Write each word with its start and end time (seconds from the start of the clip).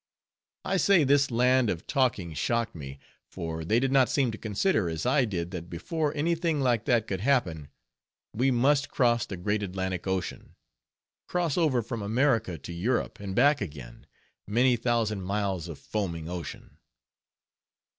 I 0.65 0.77
say 0.77 1.03
this 1.03 1.27
kind 1.27 1.69
of 1.69 1.85
talking 1.85 2.33
shocked 2.33 2.73
me, 2.73 2.97
for 3.29 3.63
they 3.63 3.79
did 3.79 3.91
not 3.91 4.09
seem 4.09 4.31
to 4.31 4.37
consider, 4.39 4.89
as 4.89 5.05
I 5.05 5.25
did, 5.25 5.51
that 5.51 5.69
before 5.69 6.11
any 6.15 6.33
thing 6.33 6.59
like 6.59 6.85
that 6.85 7.05
could 7.05 7.21
happen, 7.21 7.67
we 8.33 8.49
must 8.49 8.89
cross 8.89 9.27
the 9.27 9.37
great 9.37 9.61
Atlantic 9.61 10.07
Ocean, 10.07 10.55
cross 11.27 11.55
over 11.55 11.83
from 11.83 12.01
America 12.01 12.57
to 12.57 12.73
Europe 12.73 13.19
and 13.19 13.35
back 13.35 13.61
again, 13.61 14.07
many 14.47 14.75
thousand 14.75 15.21
miles 15.21 15.67
of 15.67 15.77
foaming 15.77 16.27
ocean. 16.27 16.79